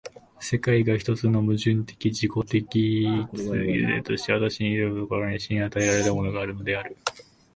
[0.39, 6.97] 世界が一つの矛盾的自己同一的現在として私に臨む所に、真に与えられたものがあるのである。